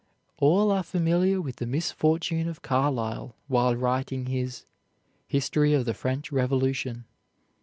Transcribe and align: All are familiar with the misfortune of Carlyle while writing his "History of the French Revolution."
All 0.39 0.71
are 0.71 0.81
familiar 0.81 1.39
with 1.39 1.57
the 1.57 1.67
misfortune 1.67 2.47
of 2.47 2.63
Carlyle 2.63 3.35
while 3.47 3.75
writing 3.75 4.25
his 4.25 4.65
"History 5.27 5.75
of 5.75 5.85
the 5.85 5.93
French 5.93 6.31
Revolution." 6.31 7.05